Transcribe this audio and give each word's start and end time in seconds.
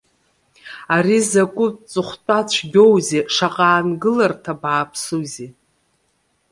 Ари 0.95 1.19
закәытә 1.31 1.79
ҵыхәтәа 1.91 2.39
цәгьоузеи, 2.49 3.21
шаҟа 3.33 3.67
аангыларҭа 3.71 4.53
бааԥсузеи! 4.61 5.49